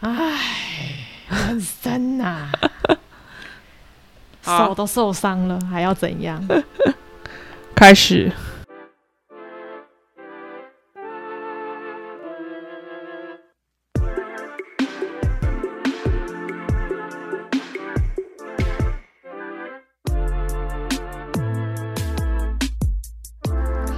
[0.00, 0.38] 唉，
[1.28, 2.48] 人生呐、
[4.42, 4.68] 好。
[4.68, 6.42] 手都受伤了，还要怎样？
[7.76, 8.32] 开始。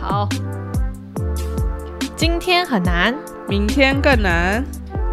[0.00, 0.28] 好，
[2.16, 3.14] 今天很难，
[3.48, 4.64] 明天更难，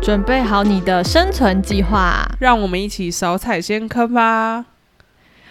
[0.01, 2.25] 准备好你的生存计划。
[2.39, 4.65] 让我们一起少踩先坑吧。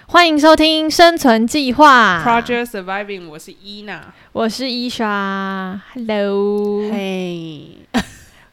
[0.06, 4.02] 欢迎收听《生存计划》Project Surviving，我是伊娜。
[4.32, 7.76] 我是伊莎，Hello，嘿，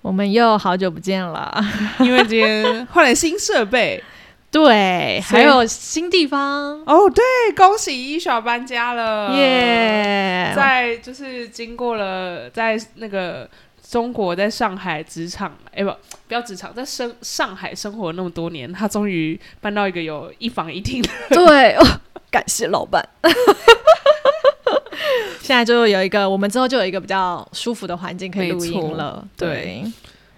[0.02, 1.64] 我们又好久不见了。
[2.00, 4.04] 因为今天换了新设备
[4.52, 7.24] 对，还有新地方，哦，对，
[7.56, 13.50] 恭喜伊莎搬家了，耶、在就是经过了在那个
[13.96, 15.90] 中国在上海职场，哎、不，
[16.28, 21.10] 不要职场，在生上海生活那么多年，他终于搬到一个有一房一厅的。
[21.32, 23.02] 对，哦，感谢老板。
[25.40, 29.26] 现在就有一个，我们之后就有一个比较舒服的环境可以录音了。
[29.38, 29.86] 对，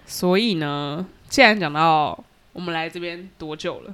[0.06, 2.16] 所以呢，既然讲到
[2.52, 3.92] 我们来这边多久了？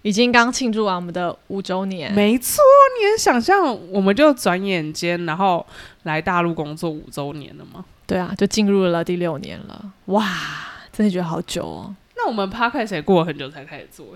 [0.00, 2.10] 已经刚庆祝完我们的五周年。
[2.14, 2.62] 没错，
[2.98, 5.66] 你能想象，我们就转眼间，然后
[6.04, 7.84] 来大陆工作五周年了吗？
[8.06, 9.92] 对啊，就进入了第六年了。
[10.06, 10.26] 哇，
[10.92, 11.94] 真的觉得好久哦。
[12.16, 14.06] 那我们 podcast 也过了很久才开始做，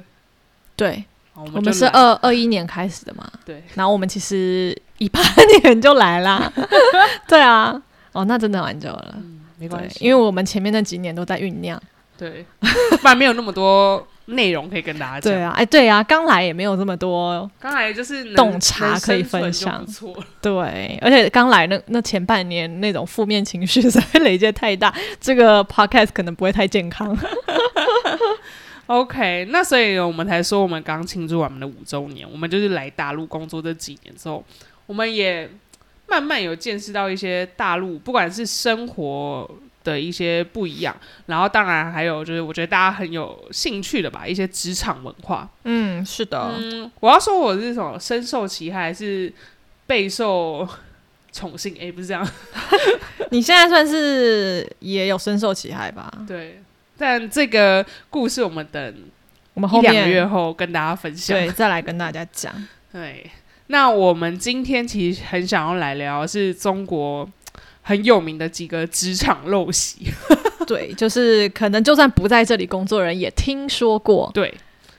[0.76, 5.20] 对，我我们是二二一年开始的嘛，对，然后我们其实一八
[5.62, 6.52] 年就来啦。
[7.26, 7.80] 对啊，
[8.12, 9.14] 哦，那真的蛮久了。
[9.16, 11.80] 嗯，没关系，对，因为我们前面那几年都在酝酿。
[12.16, 12.46] 对，
[13.00, 15.32] 不然没有那么多内容可以跟大家讲。
[15.32, 20.16] 对啊，哎，对啊，刚来也没有这么多刚来就是能洞察可以分享错。
[20.40, 27.16] 对，而且刚来那那前半年那种负面情绪实在累积太大，这个 podcast 可能不会太健康。
[28.86, 34.44] OK，那所以我们才说我们刚庆祝完我们的五周年，我们就是来大陆工作这几年之后，
[34.86, 35.48] 我们也
[36.08, 39.50] 慢慢有见识到一些大陆不管是生活
[39.90, 40.94] 的一些不一样，
[41.26, 45.48] 然后当然还有就是我觉得大家很有兴趣的吧，一些职场文化。
[45.64, 49.32] 嗯，是的，嗯，我要说我是什么深受其害，还是
[49.86, 50.68] 备受
[51.32, 51.74] 宠幸？
[51.76, 52.28] 诶，不是这样，
[53.30, 56.12] 你现在算是也有深受其害吧？
[56.26, 56.60] 对。
[56.98, 58.94] 但这个故事我们等
[59.52, 61.36] 我们后一两个月后跟大家分享。
[61.36, 62.50] 对再来跟大家讲。
[62.90, 63.30] 对，
[63.66, 67.28] 那我们今天其实很想要来聊的是中国
[67.86, 70.12] 很有名的几个职场陋习。
[70.66, 74.28] 对，就是可能就算不在这里工作的人也听说过。
[74.34, 74.52] 对，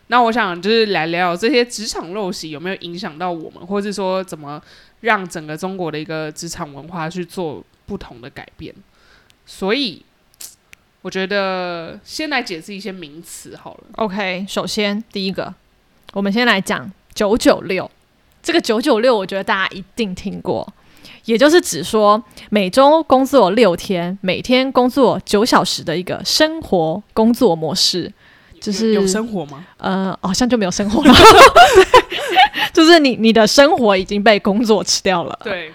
[0.07, 4.61] 那我想就是来聊聊这些职场陋习有没有影响到我们，或是说怎么
[5.01, 8.73] 让整个中国的一个职场文化去做不同的改变。
[9.45, 10.01] 所以，
[11.01, 13.83] 我觉得先来解释一些名词好了。
[13.97, 15.53] OK，首先第一个，
[16.13, 17.91] 我们先来讲九九六。
[18.41, 20.65] 这个九九六，我觉得大家一定听过，
[21.27, 28.11] 也就是指说每周工作六天，每天工作九小时的一个生活工作模式。
[28.59, 29.63] 就是有有生活吗？
[29.77, 32.01] 呃，好像就没有生活了， 对，
[32.73, 35.39] 就是你你的生活已经被工作吃掉了。
[35.43, 35.71] 对。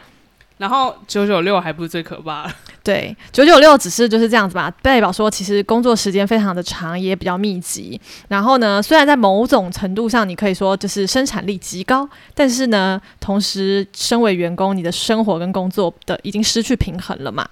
[0.62, 8.00] 然后九九六还不是最可怕的，对，九九六只是就是这样子吧，代表说其实工作时间非常的长，也比较密集。
[8.28, 17.44] 然后呢，虽然在某种程度上你可以说就是生产力极高，但是呢，同时身为员工，你的生活跟工作的已经失去平衡了嘛。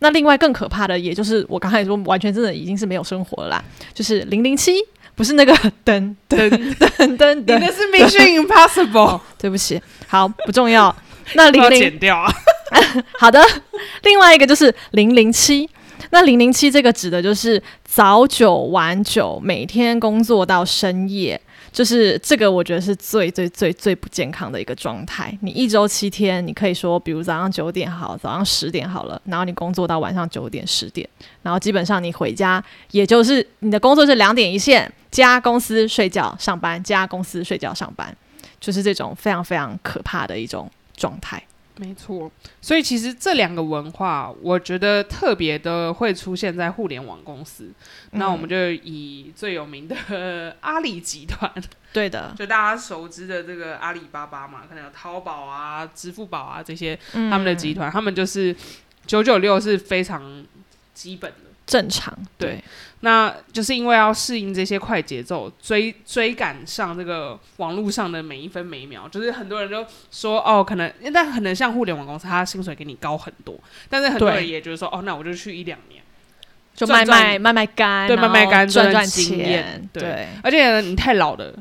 [0.00, 3.64] 那另外更可怕的，也就是我刚才说，完全真的已经是没有生活了啦，
[3.94, 4.74] 就是零零七，
[5.14, 5.54] 不是那个
[5.86, 10.94] 噔噔噔噔你噔，那是 Mission Impossible，对不起，好不重要。
[11.32, 12.30] 那 要零零剪掉啊。
[13.18, 13.42] 好的，
[14.02, 15.68] 另外一个就是零零七。
[16.10, 21.38] 那零零七这个指的就是早九晚九，每天工作到深夜，
[21.72, 25.36] 就是这个我觉得是最最最最不健康的一个状态。
[25.42, 31.06] 你一周七天，你可以说，比如早上九点好，早上十点好了，然后你工作到晚上九点十点，
[31.42, 32.62] 然后基本上你回家，
[32.92, 38.16] 也就是你的工作是两点一线，加公司睡觉上班，加公司睡觉上班，
[38.60, 41.42] 就是这种非常非常可怕的一种状态。
[41.78, 42.30] 没错，
[42.60, 47.70] 所以其实这两个文化，我觉得特别的会出现在互联网公司。
[48.10, 51.50] 那我们就以最有名的 阿里集团，
[51.92, 58.54] 对的，就大家熟知的这个阿里巴巴嘛，可能有淘宝啊、支付宝啊这些嗯他们的集团，他们就是
[59.06, 60.44] 九九六是非常
[60.94, 61.47] 基本的。
[61.68, 62.48] 正常，对。
[62.50, 62.64] 对，
[63.00, 73.54] 那就是因为要适应这些快节奏，追追赶上这个网络上的每一分每一秒，就是很多人都说哦，可能但可能像互联网公司，他薪水给你高很多，
[73.88, 76.02] 但是很多人也就是说哦，那我就去一两年，
[76.74, 80.02] 就卖卖卖卖干，对卖卖干赚赚赚经验钱，对。
[80.02, 80.28] 对。
[80.42, 81.54] 而且你太老了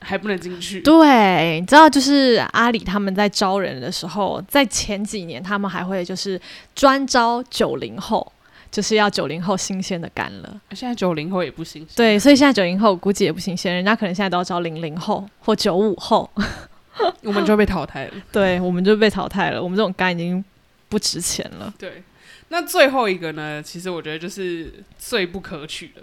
[0.00, 0.80] 还不能进去。
[0.80, 6.40] 对，你知道，就是阿里他们在招人的时候，在前几年他们还会就是
[6.74, 8.32] 专招九零后，
[8.70, 10.60] 就是要九零后新鲜的干了。
[10.72, 11.90] 现在九零后也不新鲜。
[11.96, 16.30] 对，所以现在九零后估计也不新鲜，人家可能现在都要招零零后或九五后，
[17.22, 18.12] 我们就被淘汰了。
[18.30, 19.62] 对，我们就被淘汰了。
[19.62, 20.44] 我们这种干已经
[20.88, 21.72] 不值钱了。
[21.78, 22.02] 对，
[22.48, 26.02] 那最后一个呢，其实我觉得就是最不可取的，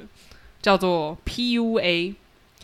[0.61, 2.15] 叫做 PUA。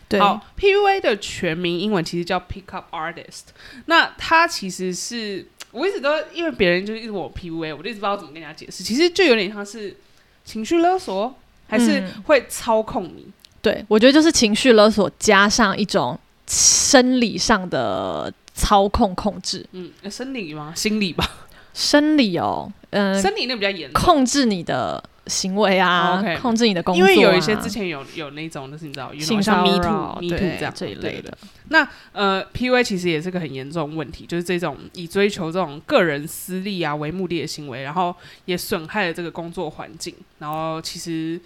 [0.06, 3.44] 对，好，PUA 的全名英文其实叫 Pickup Artist。
[3.86, 8.84] 那它其实是我一直都因为别人就一直问我 PUA，我就一直不知道怎么跟人家解释。
[8.84, 9.96] 其实就有点像是
[10.44, 11.34] 情绪勒索，
[11.68, 13.26] 还是嗯会操控你。
[13.60, 20.72] 对，我觉得就是情绪勒索加上一种生理上的操控控制，嗯，生理吗？
[20.76, 21.43] 心理吧。
[21.74, 24.02] 生理哦，嗯、生理那比较严重。
[24.02, 31.36] 控制你的行为啊，控制你的工作、啊，因为有一些之前有有那种，就是你知道，性像骚 Me 扰 Too、Me Too 这样这一类的。
[31.70, 41.40] 那呃，PUA 其实也是个很严重的问题，就是这种以追求这种个人私利啊为目的的行为，然后也损害了这个工作环境，然后其实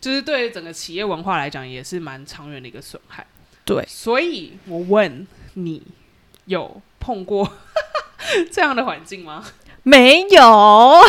[0.00, 3.26] 就是对整个企业文化来讲也是蛮长远的一个损害。
[3.64, 5.82] 对所以我问你，
[6.44, 7.48] 有碰过
[8.52, 9.44] 这样的环境吗？
[9.82, 11.00] 没有，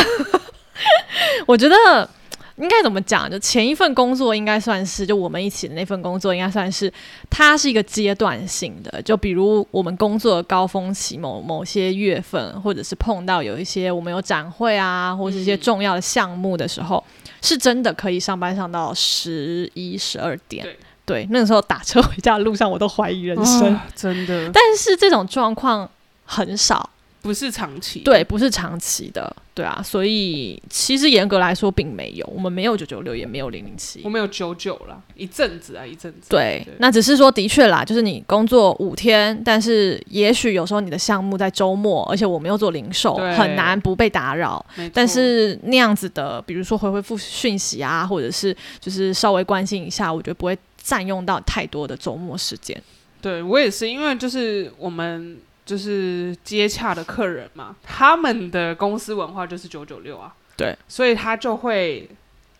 [1.46, 2.08] 我觉得
[2.56, 3.30] 应该怎么讲？
[3.30, 6.92] 就前一份工作应该算是，就我们一起的那份工作应该算是，
[7.30, 9.00] 它是一个阶段性的。
[9.02, 17.02] 就比如我们工作的高峰期某某些月份，或者是碰到有一些我们有展会啊，或是一些嗯重要的项目的时候，
[17.42, 20.64] 是真的可以上班上到十一、十二点。
[20.64, 23.74] 对对，那个时候打车回家的路上，我都怀疑人生。
[23.74, 25.88] 啊 真的，但是这种状况
[26.24, 26.88] 很少，
[27.24, 28.00] 不是长期。
[28.00, 34.10] 对，不是长期的，对啊，所以其实严格来说并没有，我们没有九九六，也没有零零七我。
[34.10, 36.28] 们有九九啦，一阵子啊，一阵子。
[36.28, 44.62] 对，那只是说的确啦，就是你工作五天，但是也许有时候你的项目在周末，而且我们又做零售，很难不被打扰。
[44.92, 52.78] 但是那样子的，比如说回回复讯息啊，或者是就是稍微关心一下，我觉得不会占用到太多的周末时间。
[53.22, 62.08] 对我也是，因为就是我们就是接洽的客人嘛，他们的公司文化就是九九六啊，对，所以他就会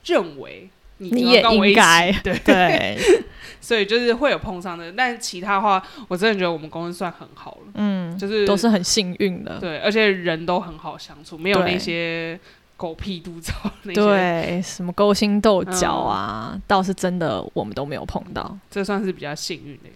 [0.05, 0.69] 认为
[0.99, 2.99] 你你也应该对，对，
[3.61, 9.59] 所以就是会有碰上的，但其他话我真的觉得我们公司算很好了，嗯，就是都是很幸运的。
[9.59, 12.39] 对，而且人都很好相处，没有那些
[12.77, 13.53] 狗屁嘟糟
[13.83, 18.57] 那些，对，什么勾心斗角嗯啊，倒是真的我们都没有碰到。
[18.71, 19.91] 这算是比较幸运的。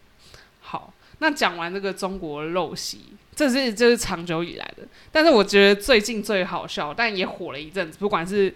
[1.19, 3.01] 好，那讲完这个中国陋习，
[3.35, 8.55] 这是这是长久以来的，但是我觉得最近最好笑，但也火了一阵子，不管是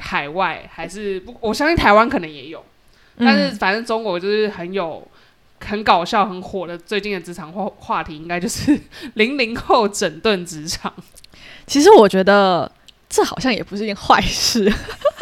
[0.00, 2.64] 海外还是不，我相信台湾可能也有，
[3.18, 5.06] 但是嗯反正中国就是很有。
[5.60, 8.80] 很搞笑、很火的最近的职场话话题，应该就是
[9.14, 10.94] 零零后整顿职场。
[11.66, 12.70] 其实我觉得
[13.08, 14.72] 这好像也不是一件坏事，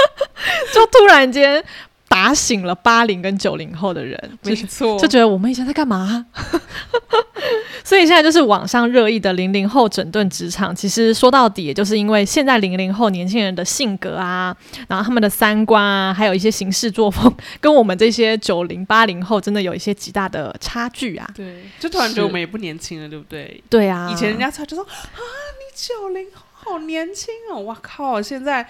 [0.75, 1.65] 就突然间
[2.09, 6.27] 打醒了八零跟九零后的人，没错就觉得我们以前在干嘛？
[7.85, 14.57] 所以现在就是网上热议的零零后整顿职场，其实说到底，也就是因为现在零零后年轻人的性格啊，
[14.89, 21.31] 然后他们的三观啊，还有一些行事作风，跟我们这些九零八零后真的有一些极大的差距啊。
[21.33, 23.63] 对，就突然觉得我们也不年轻了，对不对？
[23.71, 27.61] 对啊，以前人家才就说啊，你九零好年轻哦！
[27.61, 28.21] 哇靠！
[28.21, 28.67] 现在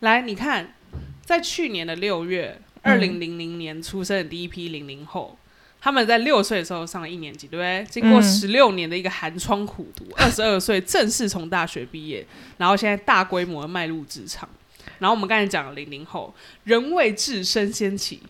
[0.00, 0.74] 来你看，
[1.24, 5.36] 在去年的六月，二嗯零零零年出生的第一批零零后，
[5.80, 7.86] 他们在六岁的时候上了一年级，对不对？
[7.90, 12.26] 经过嗯十六年的一个寒窗苦读，二十二岁正式从大学毕业，
[12.58, 14.48] 然后现在大规模的迈入职场。
[14.98, 16.32] 然后我们刚才讲了零零后，
[16.64, 18.20] 人未至身先起。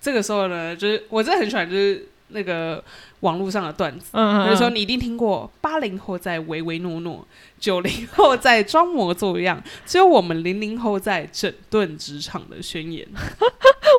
[0.00, 2.82] 这个时候呢，就是我真的很喜欢，就是那个
[3.20, 4.10] 网络上的段子。
[4.12, 7.26] 嗯，嗯比如说，嗯你一定听过八零后在唯唯诺诺，
[7.58, 13.06] 九零后在装模作样，只有我们零零后在整顿职场的宣言。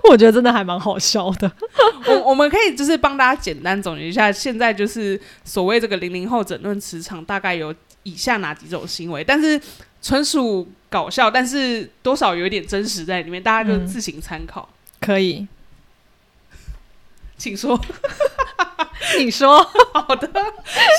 [0.09, 1.51] 我觉得真的还蛮好笑的。
[2.07, 9.59] 我我们可以就是帮大家简单总结一下，现在就是所谓这个零零后整顿职场，大概有以下哪几种行为，但是
[10.01, 14.67] 纯属搞笑，但是多少有一点真实在里面，大家就嗯自行参考。
[14.99, 15.47] 可以，
[17.37, 17.79] 请说。
[19.19, 19.61] 你说，
[19.93, 20.29] 好的，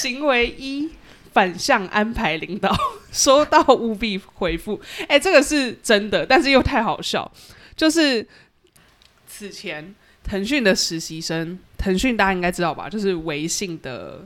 [0.00, 0.90] 行为一。
[1.34, 2.72] 反向安排领导，
[3.10, 4.80] 收到务必回复。
[5.08, 7.28] 哎、这个是真的，但是又太好笑。
[7.74, 8.24] 就是
[9.36, 12.88] 此前腾讯的实习生，腾讯大家应该知道吧？
[12.88, 14.24] 就是微信的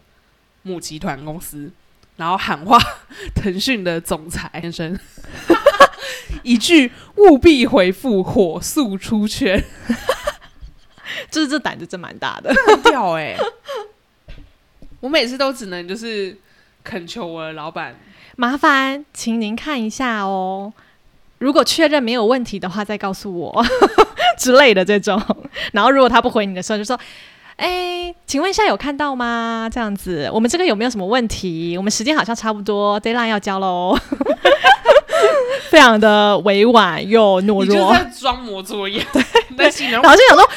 [0.62, 1.70] 母集团公司，
[2.16, 2.78] 然后喊话
[3.34, 4.98] 腾讯的总裁先生，
[6.44, 9.64] 一句务必回复，火速出圈，
[11.30, 12.54] 就是这胆子真蛮大的。
[12.66, 13.34] 很屌哎、
[15.00, 16.36] 我每次都只能就是
[16.84, 17.98] 恳求我的老板，
[18.36, 20.72] 麻烦请您看一下哦，
[21.38, 23.64] 如果确认没有问题的话，再告诉我
[24.38, 25.20] 之类的这种。
[25.72, 26.98] 然后如果他不回你的时候，就说。
[27.58, 29.68] 哎，请问一下有看到吗？
[29.68, 31.76] 这样子，我们这个有没有什么问题？
[31.76, 33.98] 我们时间好像差不多，deadline 要交喽。
[35.68, 39.04] 非常的委婉又懦你就在装模作样，
[39.58, 40.48] 在形容然后就想说，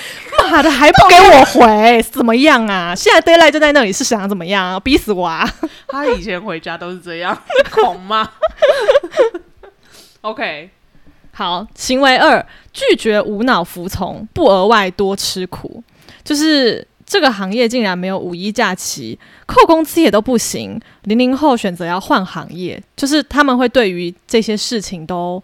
[0.51, 2.93] 妈的还不给我回，怎么样啊？
[2.95, 4.79] 现在 deadline 就在那里，是想怎么样？
[4.81, 5.51] 逼死我啊！
[5.87, 7.35] 他以前回家都是这样，
[7.71, 8.29] 狂吗。
[10.21, 10.69] OK，
[11.33, 15.81] 好，行为二，拒绝无脑服从，不额外多吃苦，
[16.23, 20.79] 就是这个行业竟然没有五一假期，扣工资也都不行。
[21.03, 25.41] 零零后选择要换行业，就是他们会对于这些事情都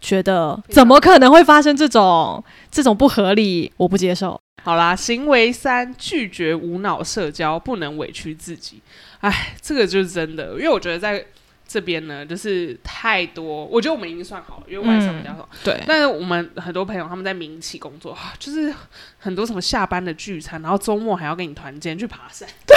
[0.00, 4.40] 觉得怎么可能会发生这种这种不合理，我不接受。
[4.64, 8.80] 好啦，行为三，拒绝无脑社交，不能委屈自己。
[9.20, 11.24] 哎，这个就是真的，因为我觉得在
[11.68, 15.48] 这边呢，就是太多，我觉得我们已经算好了，因为晚上比较少。
[15.64, 18.72] 对，但是我们很多朋友他们在民企工作，啊 就是
[19.18, 22.76] 很多什么下班的聚餐，然后周末还要跟你团建去爬山， 对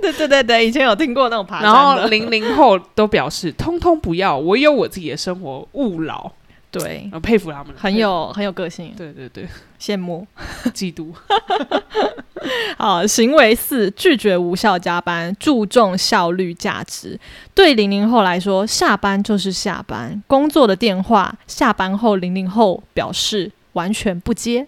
[0.00, 6.32] 对对对对对，以前有听过那种爬山然，后零零后都表示通通不要，我有我自己的生活，勿扰。
[6.70, 9.48] 对，我佩服他们，很有很有个性，对对对，
[9.80, 10.26] 羡慕。
[10.74, 11.12] 嫉妒。
[12.76, 17.18] 好，行为四，拒绝无效加班，注重效率价值。
[17.54, 24.66] 对零零后来说，下班就是下班，工作的电话下班后，零零后表示完全不接。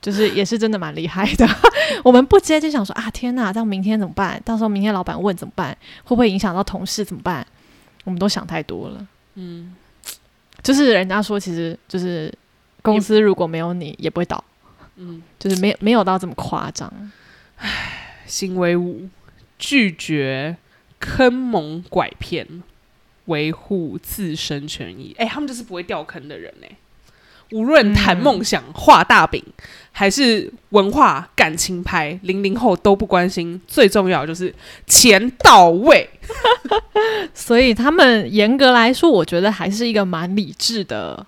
[0.00, 1.44] 就是也是真的蛮厉害的，
[2.04, 4.40] 我们不接就想说啊，天哪，这样明天怎么办？
[4.44, 5.76] 到时候明天老板问怎么办？
[6.04, 7.44] 会不会影响到同事怎么办？
[8.04, 9.06] 我们都想太多了。
[9.34, 9.74] 嗯，
[10.62, 12.32] 就是人家说，其实就是
[12.82, 14.42] 公司如果没有你，也不会倒。
[14.96, 16.92] 嗯，就是没没有到这么夸张。
[18.26, 19.08] 行为五，
[19.58, 20.56] 拒绝
[20.98, 22.62] 坑蒙拐骗，
[23.26, 25.14] 维护自身权益。
[25.18, 26.76] 哎、他们就是不会掉坑的人哎、
[27.52, 29.42] 无论谈梦想、画大饼，
[29.90, 33.60] 还是文化、感情牌，零零后都不关心。
[33.66, 34.54] 最重要就是
[34.86, 36.08] 钱到位。
[37.32, 41.24] 所以他们严格来说，我觉得还是一个蛮理智的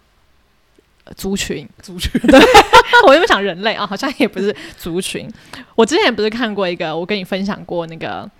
[1.04, 1.66] 呃族群。
[1.80, 2.20] 族群
[3.06, 5.26] 我原本想人类啊，好像也不是族群。
[5.74, 8.30] 我之前不是看过一个，我跟你分享过那个，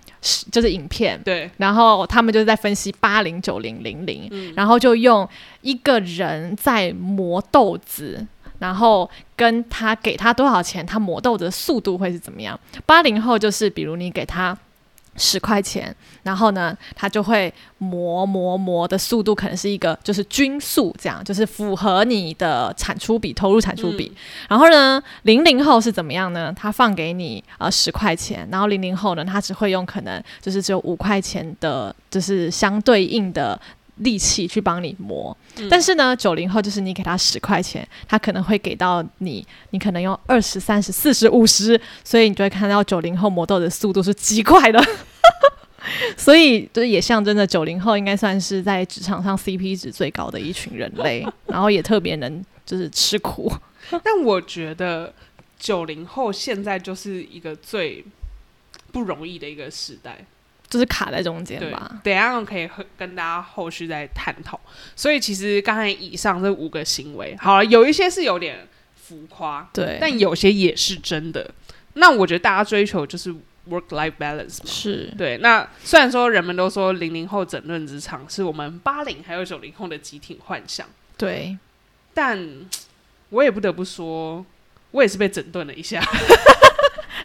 [0.51, 5.27] 就是影片，对，然后他们就是在分析八零九零零零，嗯然后就用
[5.61, 8.25] 一个人在磨豆子。
[8.59, 12.59] 然后跟他给他多少钱，他磨豆子的速度会是怎么样？
[12.85, 14.55] 八零后就是，比如你给他
[15.17, 24.11] 十块钱，然后呢，他就会磨磨磨的速度可能是一个就是均速，这样就是符合你的产出比、投入产出比。
[24.47, 26.53] 然后呢，零零后是怎么样呢？
[26.55, 33.59] 他放给你呃十块钱，然后零零后呢，他只会用可能就是只有五块钱的，就是相对应的。
[34.01, 35.35] 力气去帮你磨，
[35.69, 44.83] 但是呢，九零后就是你给他十块钱，他可能会给到你，你可能用二十三十、四十、五十，所以你就会看到九零后磨豆的速度是极快的。
[46.15, 53.51] 所以，就是也象征着九零后应该算是在职场上 CP 值最高的一群人类， 然后也特别能就是吃苦。
[54.03, 55.11] 但我觉得
[55.57, 58.05] 九零后现在就是一个最
[58.91, 60.23] 不容易的一个时代。
[60.71, 64.57] 就是卡在中间对吧。，等一下可以跟大家后续再探讨。
[64.95, 71.51] 所以其实刚才以上这五个行为，好了，有一些是有点浮夸，对，但有些也是真的。
[71.95, 73.29] 那我觉得大家追求就是
[73.69, 74.65] work life balance 嘛。
[74.65, 80.87] 是对，那虽然说人们都说零零后整顿职场是我们八零还有九零后的集体幻想，
[81.17, 81.57] 对，
[82.13, 82.49] 但
[83.27, 84.45] 我也不得不说，
[84.91, 86.01] 我也是被整顿了一下。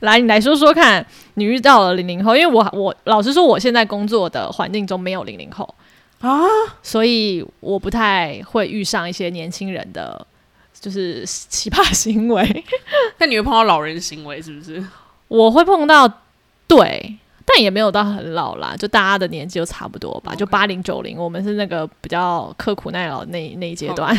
[0.00, 5.74] 来，你来说说看，你遇到了零零后，因为我我老实说，我现在工作的环境中没有零零后
[6.20, 6.42] 啊，
[6.82, 10.26] 所以我不太会遇上一些年轻人的，
[10.80, 12.64] 就是奇葩行为。
[13.18, 14.84] 那你会碰到老人行为是不是？
[15.28, 16.20] 我会碰到，
[16.68, 24.16] 对，但也没有到很老啦，就大家的年纪都差不多吧，就八零九零，我们是那个比较刻苦耐劳的那那一阶段。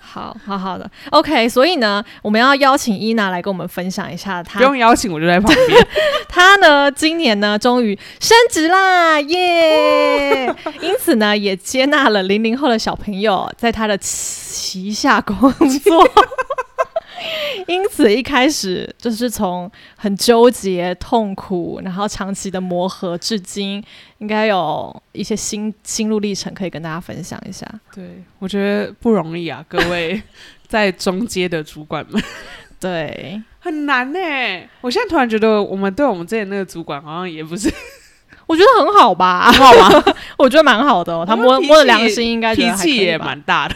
[0.00, 5.86] 好好好的，OK，所以呢，我们要邀请伊娜来跟我们分享一下她不用邀请，我就在旁边。
[6.28, 10.46] 她呢，今年呢，终于升职啦，耶！
[10.80, 15.36] 因此呢，也接纳了零零后的小朋友在他的旗下工
[15.80, 16.08] 作。
[17.66, 23.82] 因此一开始就是从很纠结、痛苦，然后长期的磨合，至今
[24.18, 27.66] 应该有一些心心路历程可以跟大家分享一下。
[27.94, 30.22] 对，我觉得不容易啊，各位
[30.68, 32.22] 在中阶的主管们
[32.78, 34.18] 对，很难呢、
[34.80, 37.72] 我现在突然觉得，我们对我们之前那个主管好像也不是
[38.46, 40.14] 我觉得很好吧，很好吗？
[40.36, 41.24] 我觉得蛮好的哦。
[41.26, 43.74] 他摸摸着良心，应该觉脾气也蛮大的。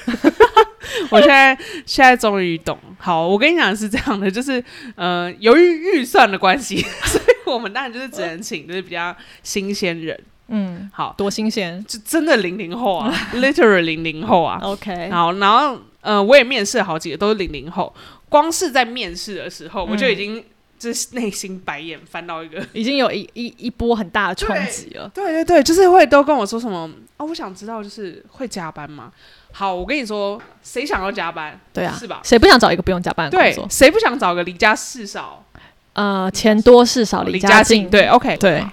[1.11, 1.57] 我现在
[1.87, 2.79] 现在终于懂。
[2.99, 4.63] 好，我跟你讲是这样的，就是
[4.95, 5.63] 呃，由于
[5.99, 10.19] 预算的关系， 所以我们当然就是只能请就是比较新鲜人。
[10.53, 11.85] 嗯，好，多新鲜。
[11.87, 14.59] 就真的零零后啊， literally 零零后啊。
[14.63, 17.95] OK，好，然后呃，我也面试了好几个，都是零零后。
[18.29, 20.45] 光是在面试的时候，我就已嗯经
[20.79, 22.65] 就是内心白眼翻到一个。
[22.73, 25.09] 已经有一一一波很大的冲击了。
[25.15, 29.13] 对对对，就是会都跟我说什么哦，我想知道就是会加班吗？
[29.53, 31.59] 好，我跟你说，谁想要加班？
[31.73, 32.21] 对啊，是吧？
[32.23, 33.67] 谁不想找一个不用加班的工对作，？
[33.71, 35.45] 谁不想找个离家事少、
[35.93, 37.91] 呃，钱多事少，离离家近。
[37.91, 38.65] 对，OK，对，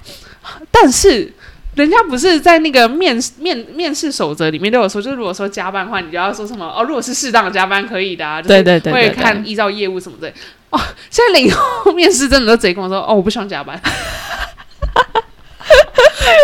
[0.71, 1.33] 但是
[1.75, 10.31] 人家不是在那个面面面试守则里面都有说，就是如果说加班的话，你就要说什么哦，如果是适当的加班可以的啊，对对对对会看依照业务什么的。
[10.69, 10.79] 哦，
[11.09, 13.79] 现在零后面试真的都直接跟我说，哦，我不想加班。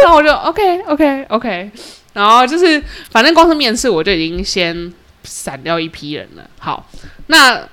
[0.03, 1.71] 然后我就 OK OK OK，
[2.13, 4.93] 然后就是反正光是面试我就已经先
[5.23, 6.49] 闪掉一批人了。
[6.59, 6.89] 好，
[7.27, 7.67] 那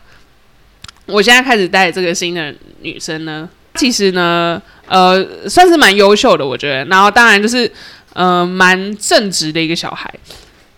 [1.07, 6.85] 我现在开始带这个新的女生呢，其实呢，呃，算是蛮优秀的，我觉得。
[6.87, 7.71] 然后当然就是
[8.13, 10.13] 呃蛮正直的一个小孩，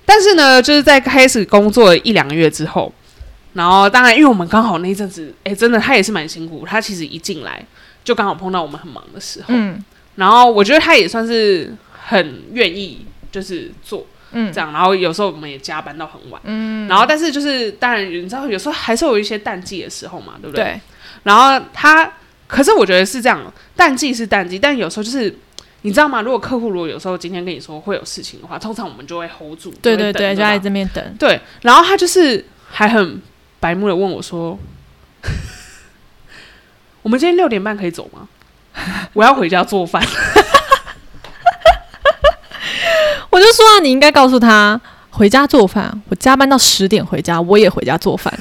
[0.05, 2.93] 但是呢，就是在开始工作一两个月之后，
[3.53, 7.65] 然后当然因为我们刚好那一阵子，哎，真的他也是蛮辛苦，他其实一进来
[8.03, 9.85] 就刚好碰到我们很忙的时候，嗯
[10.17, 11.75] 然后我觉得他也算是
[12.07, 20.65] 很愿意就是做嗯这样，然后有时候我们也加班到很晚，嗯，然后但是就是当然你知道有时候还是有一些淡季的时候嘛，对不对？
[20.65, 20.81] 对，
[21.25, 22.13] 然后他，
[22.47, 25.35] 可是我觉得是这样，淡季是淡季，但有时候就是
[25.83, 26.23] 你知道吗？
[26.23, 31.17] 如果客户如果有时候今天跟你说会有事情的话，通常我们就会 hold 住，对对对，就在这边等。
[31.19, 31.41] 对。
[31.63, 33.21] 然后他就是还很
[33.59, 34.59] 白目的问我说
[37.03, 38.29] ：“我们今天六点半可以走吗？
[39.13, 40.03] 我要回家做饭。
[43.31, 46.03] 我就说啊，你应该告诉他回家做饭。
[46.09, 48.33] 我加班到十点回家，我也回家做饭。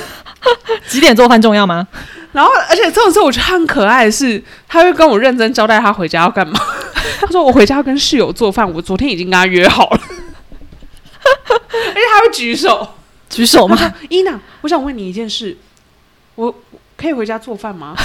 [0.86, 1.86] 几点做饭重要吗？”
[2.32, 6.60] 然后，而且这种时候我觉得他很可爱的是，他会跟我认真交代他回家要干嘛。
[7.18, 10.00] 他说：“我回家要跟室友做饭，我昨天已经跟他约好了。”
[11.24, 12.86] 而且他会举手。
[13.28, 13.76] 举手吗？
[14.08, 15.56] 伊娜，我想问你一件事，
[16.36, 16.54] 我
[16.96, 17.96] 可以回家做饭吗？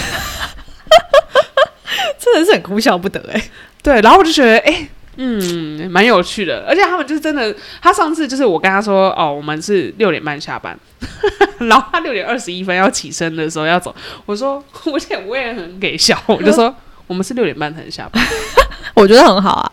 [2.18, 3.50] 真的是很哭笑不得哎、
[3.84, 10.78] 对，然后我就觉得，哎、嗯，蛮有趣的，而且他们就是真的，他上次就是我跟他说，哦，我们是六点半下班，
[11.60, 13.94] 然后他六点二十一分要起身的时候要走，
[14.26, 16.74] 我说，我也我也很给笑，我就说
[17.08, 18.24] 我们是六点半才能下班，
[18.96, 19.72] 我觉得很好啊，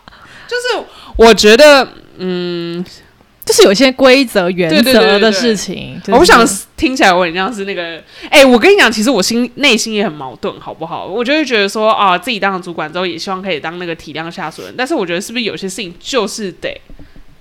[0.48, 1.87] 就是我觉得，
[2.18, 2.85] 嗯，
[3.48, 5.98] 就是有些规则原则的事情。
[6.08, 11.06] 我不想听起来我很像是那个，哎、我跟你讲，其实我心内心也很矛盾，好不好？
[11.06, 16.78] 我就会觉得说，啊，自己当了主管之后，也希望可以当那个体谅下属人，但是我觉得是不是有些事情就是得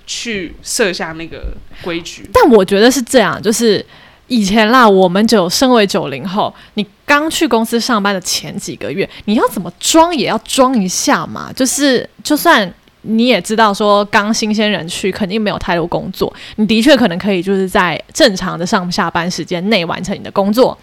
[0.06, 1.48] 去设下那个
[1.82, 2.30] 规矩？
[2.32, 3.86] 但我觉得是这样，就是
[4.28, 11.52] 以前啦，我们就身为九零后，你刚去公司上班的前几个月，你要怎么装也要装一下嘛。
[11.54, 12.74] 就是就算
[13.08, 20.78] 你也知道说刚新鲜人去肯定没有太多工作，你的确可能可以就是在正常的上下班时间内完成你的工作。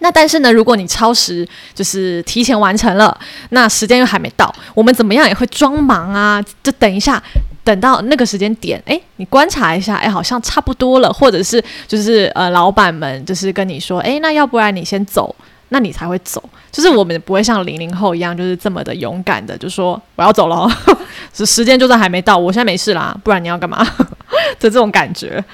[0.00, 3.16] 那但是呢，如果你超时，就是提前完成了，
[3.50, 6.44] 那时间又还没到，我们怎么样也会装忙啊？
[6.62, 7.22] 就等一下，
[7.62, 15.34] 等到那个时间点，哎，你观察一下，哎，好像差不多了，或者是就是呃，老板们就是跟你说，哎，那要不然你先走，
[15.68, 16.42] 那你才会走。
[16.70, 20.68] 就是我们不会像零零后一样，就是这么的勇敢的，就说我要走了
[21.32, 23.84] 时间就算还没到，我现在没事啦，不然你要干嘛
[24.58, 25.44] 的这种感觉。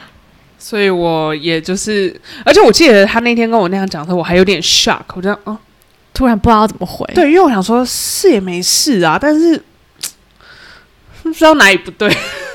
[0.59, 5.57] 所以我也就是，而且我记得他那天跟我那样讲的时候，我还有点 shock，我就哦，
[6.12, 9.62] 突然不知道怎么回，对，因为我想说是也没事啊，但是
[11.23, 12.14] 不知道哪里不对。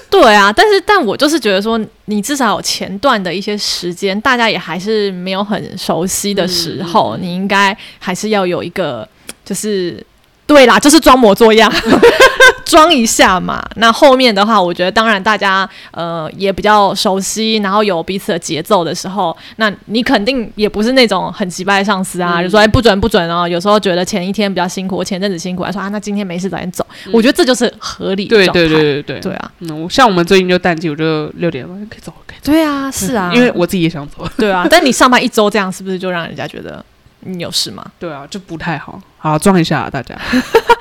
[0.09, 9.07] 对啊，但是但我就是觉得说，你至少有前段的一些时间，大家也还是没有很熟悉的时候，你应该还是要有一个
[9.43, 10.01] 就是
[10.47, 11.71] 对啦，就是装模作样，
[12.65, 13.63] 装一下嘛。
[13.77, 23.47] 那后面的话，我觉得当然大家呃也比较熟悉，然后有彼此的节奏的时候，那你肯定也不是那种很急败的上司啊，嗯就说哎不准不准哦。
[23.47, 26.85] 有时候觉得前一天比较辛苦，前阵子辛苦，还说啊那今天没事早点走。
[27.11, 28.47] 我觉得这就是合理的对。
[28.47, 34.27] 对对对对对啊，嗯，我像我们最近就淡季，我就六点半可以走了，可以走对啊，是啊，因为我自己也想走。
[34.37, 36.83] 对啊，但你上班一周这样，是不是就让人家觉得
[37.25, 37.85] 你有事吗？
[37.99, 39.01] 对啊，就不太好。
[39.17, 40.15] 好，装一下、啊、大家。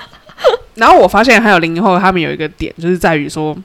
[0.77, 3.57] 然后我发现还有零零后，他们有一个点，就是在于说，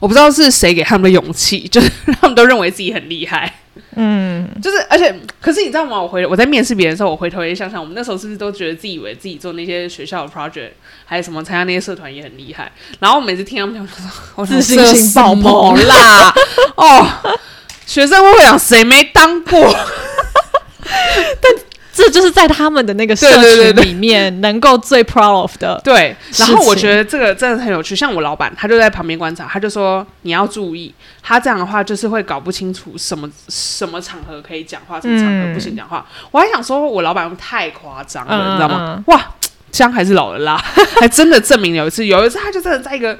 [0.00, 1.90] 我不知道是谁给他们的勇气， 就是
[2.20, 3.52] 他们都认为自己很厉害。
[3.96, 6.00] 嗯，就是，而且，可是你知道吗？
[6.00, 10.70] 我回我在面试别人的时候，我回头也想想，我们那时候是不是都觉得自己以为自己做那些学校的 project，
[11.04, 12.70] 还有什么参加那些社团也很厉害？
[13.00, 16.32] 然后我每次听他们讲，就说我自信心爆棚啦！
[16.76, 17.06] 哦，
[17.84, 19.76] 学生会会长谁没当过？
[21.96, 25.80] 这就是在他们的那个社群里面能够最 proud of 的。
[25.84, 27.94] 对，然后我觉得这个真的很有趣。
[27.94, 30.92] 像我老板，他就在旁边观察，他就说你要注意，
[31.22, 36.04] 他这样的话就是会搞不清楚什么什么场合可以讲话，什么场合不行讲话。
[36.32, 38.96] 我还想说，我老板太夸张了，嗯你知道吗？
[38.96, 39.30] 嗯哇，
[39.70, 40.56] 姜还是老的辣，
[40.98, 43.16] 还真的证明有一次，有一次他就真的在一个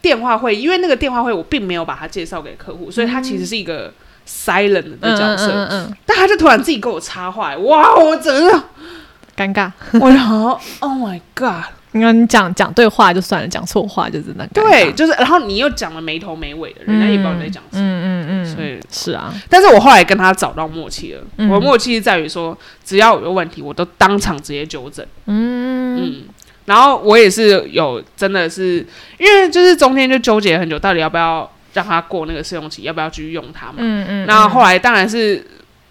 [0.00, 3.92] 电话会，因为那个电话会我并没有把他介绍给客户，所以他其实是一个
[4.26, 8.94] silent 的角色，嗯嗯嗯嗯但他就突然自己给我插话，哇，我整个嗯，
[9.36, 9.70] 尴尬。
[10.00, 11.64] 我然后，Oh my god！
[11.92, 17.84] 你看你讲讲对话就算了，讲错话就是那个对，，就是，然后你又讲了没头没尾的，人家也不知道你在讲什么。
[17.84, 21.20] 嗯嗯嗯，所以，是啊，但是我后来跟他找到默契了。
[21.36, 25.06] 嗯我的默契是在于说，只要有问题，我都当场直接纠正。
[25.26, 26.22] 嗯嗯，
[26.64, 28.84] 然后我也是有真的是，
[29.18, 33.74] 因为就是中间就纠结很久，到底要不要让他过那个试用期，要不要继续用它嘛？
[33.78, 35.44] 嗯嗯，那后来当然是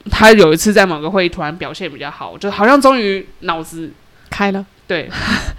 [0.10, 3.91] 他有一次在某个会议突然表现比较好，就好像终于脑子
[4.30, 5.10] 开了，对，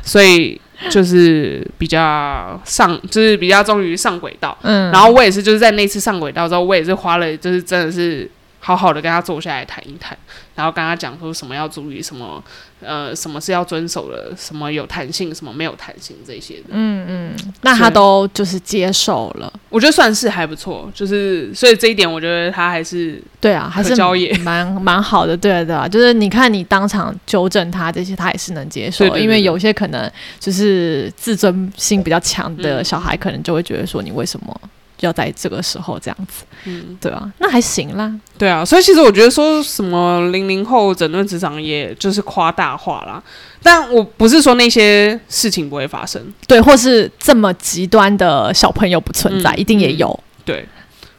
[0.03, 0.61] 所以
[0.91, 4.57] 就是比较上，就是比较终于上轨道。
[4.63, 8.29] 嗯，然后我也是就是在那次上轨道之后，我也是花了，就是真的是
[8.67, 10.17] 好好的跟他坐下来谈一谈，
[10.55, 12.43] 然后跟他讲说什么要注意，什么
[12.81, 16.69] 呃什么是要遵守的，什么有弹性，什么没有弹性这些的。
[16.71, 23.95] 嗯嗯，那他都就是接受了，我觉得算是还不错，就是所以这一点我觉得他还是对啊，还是
[24.43, 32.85] 蛮蛮好的，对啊对啊，就是你看你当场纠正他这些，他也是能接受，因为有些可能就是自尊心比较强的嗯。
[32.85, 34.61] 小孩，可能就会觉得说你为什么
[35.01, 36.97] 要在这个时候这样子，嗯。
[37.01, 43.23] 对啊，那还行啦，对啊，所以其实我觉得说什么零零后整顿职场，也就是夸大化啦。
[43.63, 50.67] 但我不是说那些事情不会发生，对，或是这么极端的小朋友不存在，嗯一定也有，对。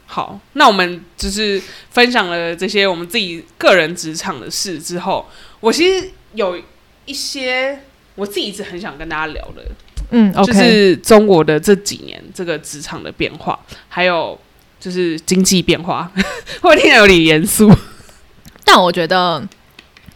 [0.08, 1.60] 好，那我们就是
[1.90, 5.26] 分享了这些我们自己个人职场的事之后，
[5.60, 6.58] 我其实有
[7.04, 7.78] 一些
[8.14, 9.62] 我自己一直很想跟大家聊的，
[10.10, 14.38] 嗯就是中国的这几年这个职场的变化，还有
[14.80, 16.10] 就是经济变化，
[16.62, 17.72] 会听起来有点严肃？
[18.64, 19.46] 但我觉得。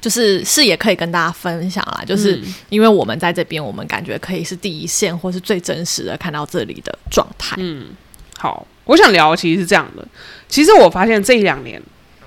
[0.00, 7.55] 就是是也可以跟大家分享啦，就是嗯因为我们在这边，我们感觉可以是第一线或是最真实的看到这里的状态。
[7.59, 7.88] 嗯，
[8.38, 10.09] 好，我想聊其实是这样的。
[10.48, 11.79] 其实我发现这一两年，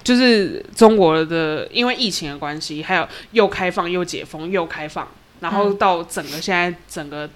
[0.04, 5.08] 就是中国的因为疫情的关系，还有又开放又解封又开放，
[5.40, 7.28] 然后到整个现在整个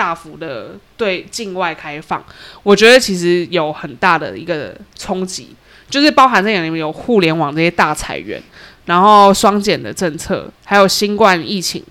[0.00, 2.24] 大幅的对境外开放，
[2.62, 5.48] 我觉得其实有很大的一个冲击，
[5.90, 8.42] 就是包含这里面有互联网这些大裁员，
[8.86, 11.84] 然后双减的政策，还有新冠疫情，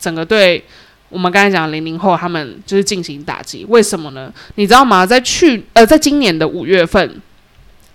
[0.00, 0.64] 整个对。
[1.08, 4.32] 我们刚才讲零零后，他们就是进行打击，为什么呢？
[4.54, 5.04] 你知道吗？
[5.06, 7.20] 在去呃，在今年的五月份，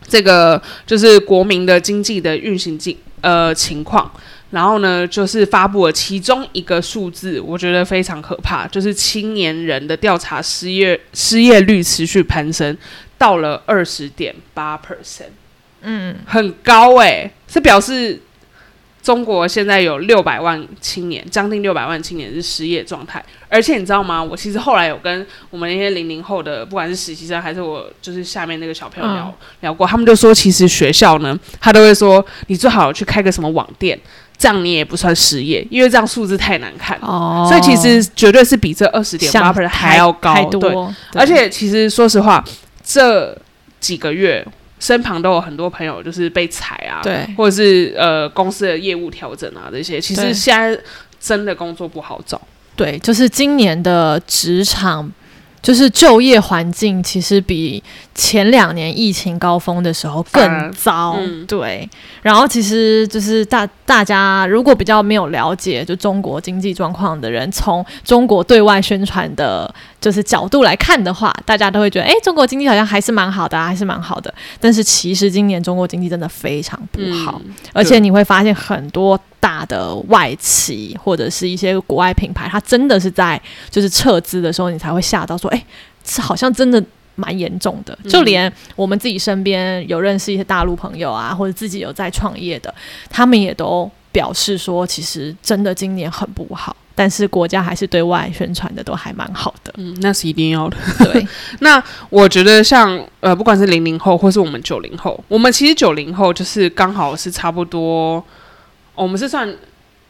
[0.07, 4.09] 这个就是国民的经济的运行情呃情况，
[4.51, 12.77] 然后呢，就是发布了其中一个数字，我觉得非常可怕，就是青年人的调查失业失业率持续攀升，
[13.17, 15.31] 到了二十点八 percent，
[15.81, 18.21] 嗯，很高诶、这表示
[19.03, 23.23] 中国现在有六百万青年，将近六百万青年是失业状态。
[23.49, 24.21] 而且你知道吗？
[24.21, 33.97] 我其实后来有跟我们那些零零后的，不管是实习生还是我就是下面那个小朋友聊、嗯聊过，他们就说，其实学校呢，他都会说，你最好去开个什么网店，
[34.37, 36.97] 这样你也不算失业，因为这样数字太难看。
[37.01, 40.59] 哦所以其实绝对是比这二十点八还要高，对。
[40.59, 40.73] 对
[41.15, 42.43] 而且其实说实话，
[42.83, 43.35] 这
[43.79, 44.45] 几个月
[44.79, 50.79] 身旁都有很多朋友就是被裁啊，对或者是呃公司的业务调整啊这些，其实对现在
[51.19, 52.39] 真的工作不好找。
[52.75, 55.11] 对，就是今年的职场。
[55.67, 57.83] 就是就业环境其实比
[58.15, 61.87] 前两年疫情高峰的时候更糟，嗯对。
[62.21, 74.33] 然后其实就是大大家如果比较没有了解就中国经济状况的人，从中国对外宣传的就是角度来看的话，大家都会觉得，哎，中国经济好像还是蛮好的、啊，还是蛮好的。
[74.61, 85.56] 但是其实今年中国经济真的非常不好，嗯而且你会发现很多大的外企或者是一些国外品牌，它真的是在就是撤资的时候，你才会吓到说，哎，
[86.03, 86.83] 这好像真的。
[87.19, 92.71] 蛮严重的，就连我们自己身边有认识一些大陆朋友啊，或者自己有在创业的，
[93.09, 99.73] 他们也都表示说，其实真的今年很不好，但是国家还是对外宣传的都还蛮好的。
[99.77, 100.77] 嗯，那是一定要的。
[100.99, 101.27] 对，
[101.61, 108.23] 那我觉得像呃，不管是零零后或是我们九零后，我们其实九零后就是刚好是差不多，
[108.93, 109.51] 哦我们是算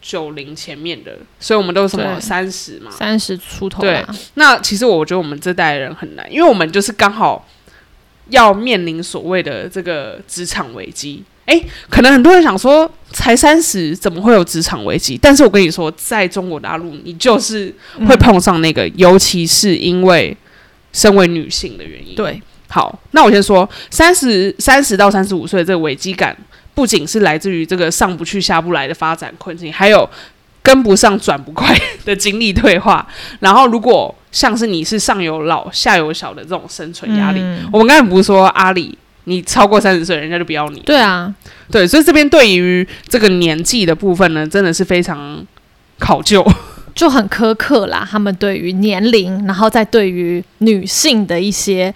[0.08, 2.90] 九零前面的，所以我们都是什么三十嘛。
[2.90, 7.46] 三十出头对，那其实我觉得我们这代人很难，因为我们就是刚好
[8.30, 11.26] 要面临所谓的这个职场危机。
[11.48, 15.18] 诶，可能很多人想说，才三十怎么会有职场危机？
[15.22, 17.74] 但是我跟你说，在中国大陆，你就是
[18.08, 20.36] 会碰上那个，尤其是因为
[20.94, 22.16] 身为女性的原因。
[22.16, 26.36] 对，好，那我先说，三十三十到三十五岁这个危机感，
[26.78, 30.08] 不仅是来自于这个上不去下不来的发展困境，还有
[30.62, 33.08] 跟不上转不快的精力退化。
[33.40, 40.80] 然后，如果像是你是上有老下有小的这种生存压力，嗯我们刚才不是说阿里，你超过三十岁，人家就不要你。
[40.82, 41.34] 对啊，
[41.72, 45.44] 对，所以这边对于这个年纪的部分呢，真的是非常
[45.98, 46.46] 考究。
[46.94, 48.08] 就很苛刻啦。
[48.08, 51.92] 他们对于年龄，然后再对于女性的一些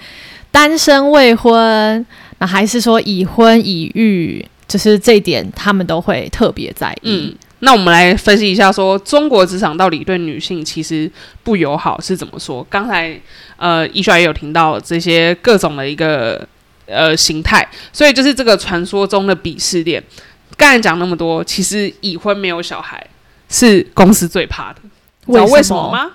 [0.52, 2.04] 单身未婚，
[2.40, 7.28] 那还是说已婚已育，就是这一点他们都会特别在意。
[7.28, 11.12] 嗯，那我们来分析一下说中国职场到底对女性其实
[11.44, 12.66] 不友好是怎么说？
[12.70, 13.20] 刚才
[13.58, 16.48] 呃，一帅也有听到这些各种的一个
[16.86, 20.02] 呃形态，所以就是这个传说中的鄙视链。
[20.56, 23.06] 刚才讲那么多，其实已婚没有小孩
[23.50, 24.80] 是公司最怕的，
[25.26, 26.12] 你知道为什么吗？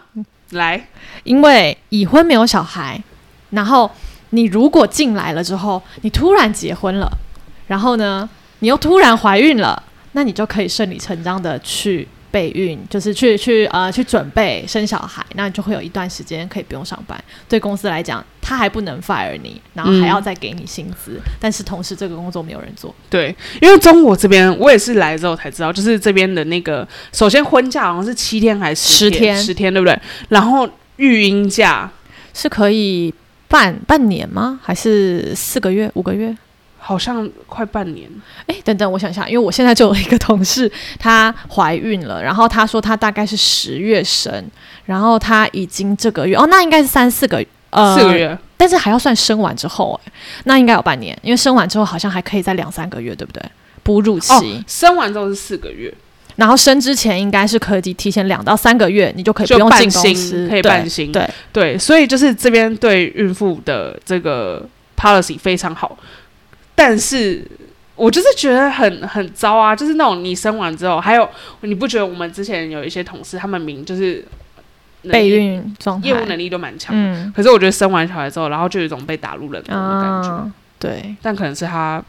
[0.50, 0.88] 来，
[1.24, 3.02] 因为已婚没有小孩，
[3.50, 3.90] 然后
[4.30, 7.10] 你如果进来了之后，你突然结婚了，
[7.66, 8.28] 然后呢，
[8.60, 17.22] 你又突然怀孕了，那你就可以顺理成章的去备孕，就是去去呃去准备生小孩，那你就会有一段时间可以不用上班。
[17.48, 22.94] 对公司来讲，他还不能 fire 你，然后还要再给你薪资，但是同时这个工作没有人做。
[23.08, 29.98] 对，因为中国这边我也是来之后才知道，就是这边的那个，首先婚假好像是七天还是十天十天对不对？
[30.28, 31.90] 然后育婴假
[32.34, 33.12] 是可以
[33.48, 34.60] 半半年吗？
[34.62, 36.36] 还是四个月、五个月？
[36.87, 38.09] 好像快半年，
[38.46, 40.70] 哎，等等，我想想，因为我现在就有一个同事，
[41.01, 44.33] 她怀孕了，然后她说她大概是十月生，
[44.85, 48.38] 然后她已经这个月哦，那应该是三四个呃四个，月。
[48.57, 50.12] 但是还要算生完之后，哎，
[50.44, 53.42] 那应该有半年，因为生完之后好像还可以再两三个月，对不对？
[53.83, 55.92] 哺乳期，哦，生完之后是四个月，
[56.37, 64.64] 然后生之前应该是可以提前两到三个月，你就可以不用进公司，可以对半薪对，对，所以就是这边对孕妇的这个
[64.96, 65.99] policy 非常好，
[66.76, 67.44] 但是
[67.96, 71.28] 我就是觉得很很糟啊，就是那种你生完之后，还有
[71.62, 74.24] 你不觉得我们之前有一些同事，他们明就是
[75.10, 77.32] 备孕状态，业务能力都蛮强，嗯。
[77.34, 82.02] 可是我觉得生完小孩之后，然后就有一种被打入冷宫的感觉，啊，对，但可能是他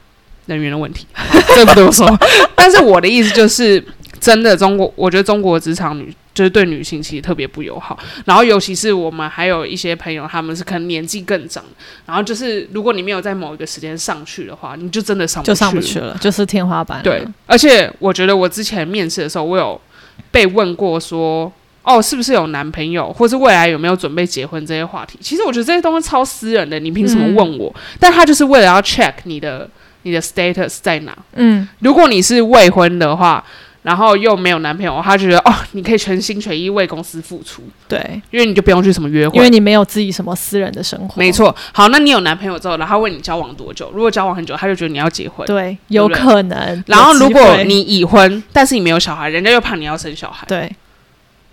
[0.47, 1.07] 人员的问题，
[1.55, 2.05] 这不多说。
[2.55, 3.81] 但是我的意思就是，
[4.19, 7.97] 真的中国，我觉得中国职场女就是对女性其实特别不友好。
[8.25, 11.63] 然后尤其是我们还有一些朋友，他们是可能年纪更长，
[12.05, 16.15] 然后就是如果你没有在某一个时间上去的话，你就真的上不就上不去了。
[16.21, 19.81] 就是天花板，对，而且我觉得我之前面试的时候，我有
[20.29, 21.51] 被问过说。
[21.89, 25.17] 哦，是不是有男朋友，或是未来有没有准备结婚这些话题？
[25.21, 27.73] 其实我觉得这些东西超私人的，你凭什么问我？
[27.97, 29.69] 但他就是为了要 check 你的
[30.01, 31.17] 你的 status 在哪。
[31.35, 33.41] 嗯，如果你是未婚的话，
[33.87, 39.37] 然后又没有男朋友，他觉得哦，你可以全心全意为公司付出，对，因为你就不用去什么约会。
[39.37, 43.89] 因为你没有自己什么私人的生活，没错，好，那你有男朋友之后，然后问你交往多久？
[43.93, 45.47] 如果交往很久，他就觉得你要结婚。
[45.47, 46.83] 对，有可能。
[46.87, 50.69] 然后如果你已婚，但是你没有小孩，人家又怕你要生小孩，对，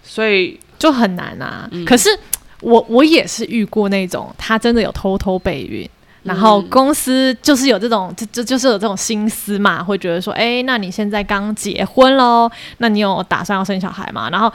[0.03, 1.69] 所以就很难啊。
[1.71, 2.09] 嗯可是
[2.63, 5.89] 我我也是遇过那种，他真的有偷偷备孕。
[6.25, 14.29] 然后嗯公司就是有这种，就就就是有这种心思嘛，会觉得说，哎，那你现在刚结婚喽，那你有打算要生小孩吗？
[14.31, 14.53] 然后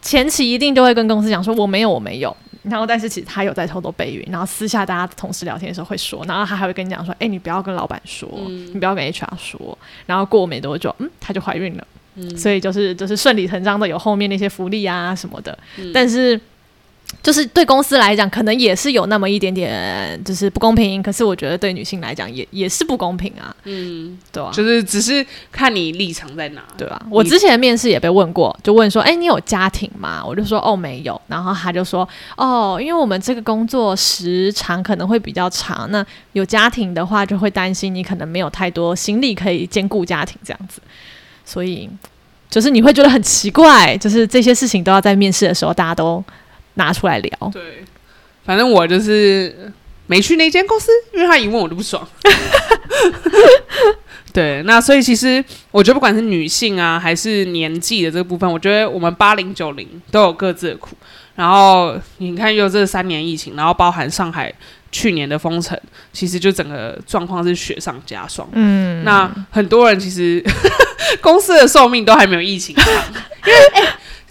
[0.00, 2.34] 前期一定就会跟公司讲说，我没有，我没有。
[2.62, 9.78] 然后但是其实他有在偷偷备孕，然后私下大家同事聊天的时候会说，然后他还会跟你讲说，哎，你不要跟老板说，嗯你不要跟 HR 说。
[10.06, 11.86] 然后过没多久，嗯，她就怀孕了。
[12.16, 15.56] 嗯所以就是就是顺理成章的有后面那些福利啊什么的。
[15.78, 16.38] 嗯但是
[17.22, 21.02] 就是对公司来讲，可能也是有那么一点点就是不公平。
[21.02, 23.54] 可是我觉得对女性来讲，也也是不公平啊。
[23.64, 27.00] 嗯，对啊，就是只是看你立场在哪，对吧？
[27.10, 40.80] 我之前面试也被问过，就问说：“哎，你有家庭吗？”我就说：“哦，没有。”然后他就说：“哦，因为我们这个工作时长可能会比较长，那有家庭的话，就会担心你可能没有太多心力可以兼顾家庭这样子。
[41.44, 41.88] 所以，
[42.48, 46.22] 就是你会觉得很奇怪，就是这些事情都要在面试的时候大家都。”
[46.78, 47.84] 拿出来聊，对，
[48.46, 49.70] 反正我就是
[50.06, 52.08] 没去那间公司，因为他一问我就不爽。
[54.32, 60.96] 对，那所以其实我觉得不管是女性啊，还是年纪的这个部分，我觉得我们八零九零都有各自的苦。
[61.34, 64.52] 然后你看，又这三年疫情，然后包含上海
[64.92, 65.78] 去年的封城，
[66.12, 68.46] 其实就整个状况是雪上加霜。
[68.52, 70.44] 嗯，那很多人其实
[71.20, 72.86] 公司的寿命都还没有疫情长，
[73.46, 73.58] 因为。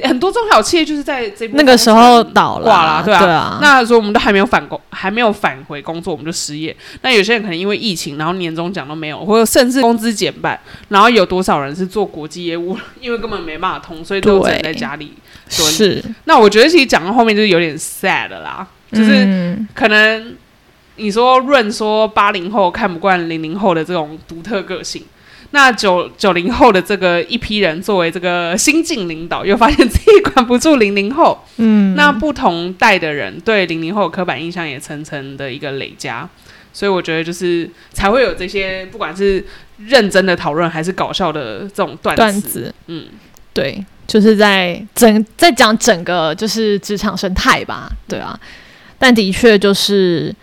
[0.03, 3.57] 很多中小企业就是在这那个时候倒挂了，对啊。
[3.59, 6.75] 那时候我们都还没有返工，还没有返回工作，我们就失业。
[7.01, 10.59] 那有些人可能因为疫情，然后年终奖都没有，或者甚至工资减半。
[10.89, 15.13] 然后有多少人是做国际业务，因为根本没办法通，所以都只能在家里
[15.49, 16.03] 是。
[16.25, 20.35] 那我觉得其实讲到后面就是有点 sad 啦，就是可能
[20.97, 25.03] 你说润说八零后看不惯零零后的这种独特个性。
[25.51, 31.41] 那九九零后的这个一批人作为这个新晋领导，又发现自己管不住零零后。
[31.55, 36.27] 嗯，那不同代的人对零零后刻板印象也层层的一个累加，
[36.73, 39.43] 所以我觉得就是才会有这些不管是
[39.85, 42.73] 认真的讨论还是搞笑的这种段段子。
[42.87, 43.05] 嗯，
[43.53, 47.89] 对，就是在整在讲整个就是职场生态吧。
[48.07, 48.37] 对啊，
[48.99, 50.35] 但的确就是。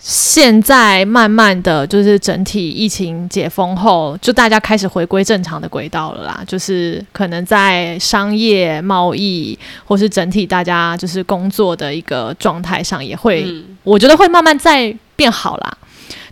[0.00, 6.40] 现在慢慢的就是整体疫情解封后，就大家开始回归正常的轨道了啦。
[6.46, 13.44] 就是可能在商业贸易或是整体大家就是工作的一个状态上，也会
[13.82, 15.78] 我觉得会慢慢在变好啦。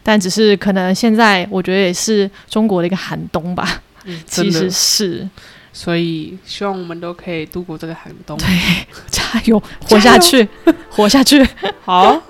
[0.03, 3.83] 但只是可能现在我觉得也是中国的一个寒冬吧。
[4.05, 5.29] 嗯 其实是，
[5.73, 8.39] 所以希望我们都可以度过这个寒冬。
[8.39, 8.47] 对，
[9.11, 10.49] 加油，活下去，
[10.89, 11.45] 活下去，
[11.85, 12.23] 好。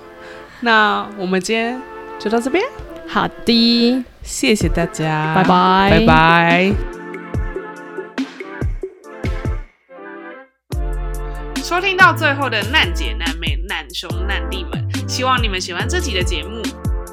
[0.59, 1.79] 那我们今天
[2.19, 2.63] 就到这边，
[3.07, 6.73] 好的，谢谢大家，拜拜，拜拜。
[11.63, 16.61] 收听到最后的难姐难妹难兄难弟们，希望你们喜欢这集的节目，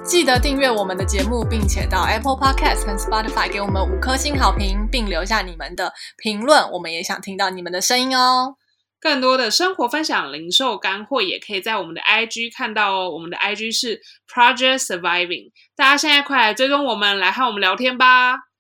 [0.05, 8.55] 记得订阅我们的节目，并且到 Apple Podcast 和 Spotify 给我们五颗星好评，并留下你们的评论，我们也想听到你们的声音哦。
[9.05, 13.11] 更多的生活分享、零售干货，也可以在我们的 IG 看到哦。
[13.11, 18.54] 我们的 IG 是 Project Surviving，大家现在快来追踪我们，来和我们聊天吧。